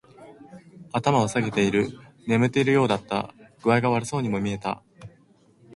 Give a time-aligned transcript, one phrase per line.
[0.93, 1.89] 頭を下げている。
[2.25, 3.35] 眠っているようだった。
[3.61, 4.81] 具合が悪そうにも見えた。